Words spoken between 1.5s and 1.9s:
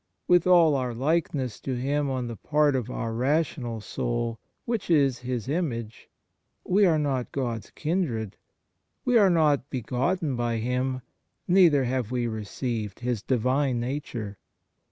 to